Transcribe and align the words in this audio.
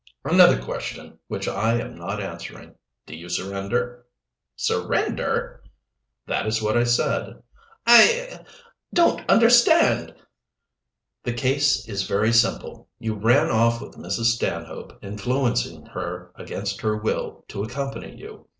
"Another 0.25 0.59
question 0.59 1.19
which 1.27 1.47
I 1.47 1.79
am 1.79 1.95
not 1.95 2.19
answering. 2.19 2.73
Do 3.05 3.15
you 3.15 3.29
surrender?" 3.29 4.07
"Surrender?" 4.55 5.61
"That 6.25 6.47
is 6.47 6.59
what 6.59 6.75
I 6.75 6.85
said." 6.85 7.43
"I 7.85 8.29
er 8.41 8.45
don't 8.91 9.21
understand." 9.29 10.15
"The 11.23 11.33
case 11.33 11.87
is 11.87 12.07
very 12.07 12.33
simple. 12.33 12.89
You 12.97 13.13
ran 13.13 13.51
off 13.51 13.79
with 13.79 13.93
Mrs. 13.93 14.31
Stanhope, 14.33 14.97
influencing 15.03 15.85
her 15.85 16.31
against 16.33 16.81
her 16.81 16.97
will 16.97 17.45
to 17.49 17.61
accompany 17.63 18.17
you. 18.17 18.47